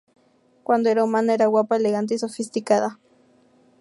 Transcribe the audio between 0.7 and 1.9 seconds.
era humana, era guapa,